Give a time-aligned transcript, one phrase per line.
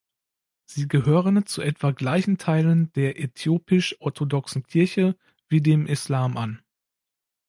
[0.65, 5.15] Sie gehören zu etwa gleichen Teilen der äthiopisch-orthodoxen Kirche
[5.47, 6.63] wie dem Islam an.